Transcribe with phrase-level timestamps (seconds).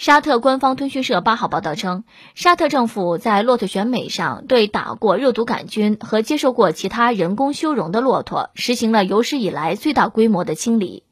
[0.00, 2.04] 沙特官方通讯社八号报道称，
[2.34, 11.04] 沙特政府在骆驼选美上对打过肉毒杆菌和接受过其他人工修容的骆驼实行了有史以来最大规模的清理，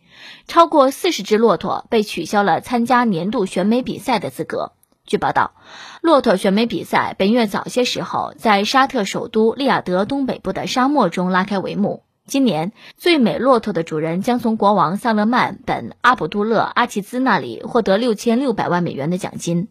[0.46, 4.72] 超过四十只骆驼被取消了参加年度选美比赛的资格。
[5.04, 5.52] 据报道，
[6.00, 12.04] 骆驼选美比赛本月早些时候在沙特首都利雅得东北部的沙漠中拉开帷幕。
[12.28, 19.68] 今年最美骆驼的主人将从国王萨勒曼本阿卜杜勒阿齐兹那里获得六千六百万美元的奖金。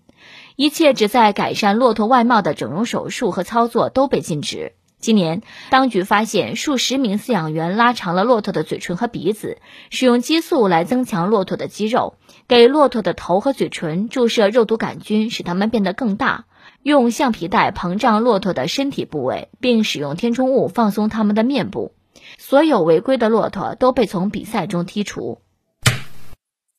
[0.56, 4.74] 一切旨在改善骆驼外貌的整容手术和操作都被禁止。
[5.00, 9.60] 今年，当局发现数十名饲养员拉长了骆驼的嘴唇和鼻子，
[9.92, 12.16] 使用激素来增强骆驼的肌肉，
[12.48, 16.46] 给骆驼的头和嘴唇注射肉毒杆菌，使它们变得更大，
[16.82, 21.94] 用橡皮带膨胀骆驼的身体部位，并使用填充物放松它们的面部。
[22.38, 25.42] 所有违规的骆驼都被从比赛中剔除。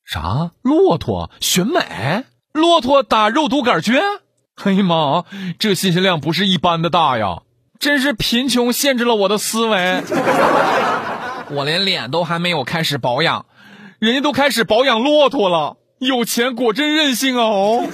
[0.05, 0.53] 啥？
[0.63, 2.25] 骆驼选美？
[2.53, 3.97] 骆驼打肉毒杆菌？
[4.65, 5.25] 哎呀妈，
[5.59, 7.43] 这信息量不是一般的大呀！
[7.79, 10.03] 真是贫穷限制了我的思维。
[11.51, 13.47] 我连脸都还没有开始保养，
[14.01, 15.77] 人家都开始保养骆驼了。
[15.99, 17.37] 有钱果真任性！
[17.37, 17.85] 哦，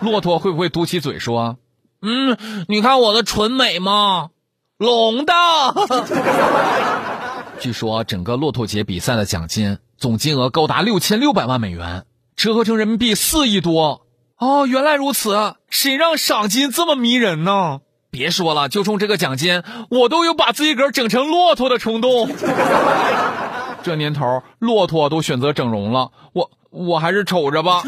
[0.00, 1.56] 骆驼会不会嘟起嘴说
[2.02, 2.36] ：“嗯，
[2.68, 4.30] 你看我的纯美吗？”
[4.78, 5.32] 龙的，
[7.58, 12.04] 据说整个骆驼节比赛的奖金总金额高达六千六百万美元，
[12.36, 14.02] 折合成人民币四亿多。
[14.36, 17.80] 哦，原来如此，谁让赏金这么迷人呢？
[18.10, 22.28] 别说了，就冲这个奖金，我都有把自己个儿整成骆驼的冲动。
[23.82, 27.82] 这年头，骆驼都选择整容了，我我还是瞅着吧。